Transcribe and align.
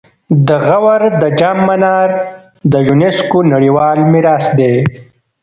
د 0.47 0.49
غور 0.65 1.01
د 1.21 1.23
جام 1.39 1.57
منار 1.67 2.09
د 2.71 2.73
یونسکو 2.87 3.37
نړیوال 3.53 3.99
میراث 4.11 4.45
دی 4.59 4.75